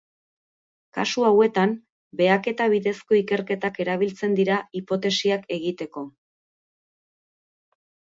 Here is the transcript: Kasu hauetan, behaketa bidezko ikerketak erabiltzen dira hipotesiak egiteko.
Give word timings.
Kasu 0.97 1.25
hauetan, 1.25 1.73
behaketa 2.21 2.65
bidezko 2.73 3.17
ikerketak 3.17 3.77
erabiltzen 3.85 4.33
dira 4.39 4.57
hipotesiak 4.79 5.45
egiteko. 5.59 6.05